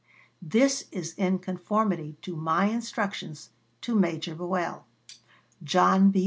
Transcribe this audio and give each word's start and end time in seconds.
This 0.41 0.85
is 0.91 1.13
in 1.13 1.37
conformity 1.37 2.17
to 2.23 2.35
my 2.35 2.65
instructions 2.65 3.51
to 3.81 3.93
Major 3.93 4.33
Buell. 4.33 4.87
JOHN 5.63 6.09
B. 6.09 6.19